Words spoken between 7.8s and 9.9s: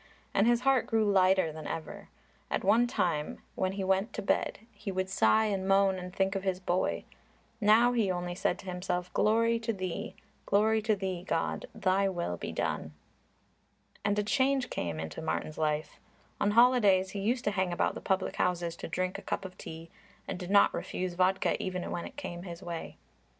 he only said to himself, "Glory to